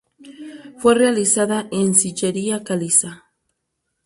[0.79, 3.27] Fue realizada en sillería caliza.